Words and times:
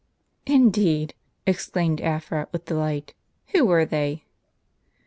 "Indeed!" 0.57 1.13
exclaimed 1.45 2.01
Afra 2.01 2.47
with 2.51 2.65
delight, 2.65 3.13
"who 3.49 3.63
were 3.67 3.85
they? 3.85 4.23